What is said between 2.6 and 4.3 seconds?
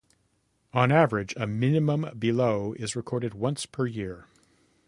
is recorded once per year.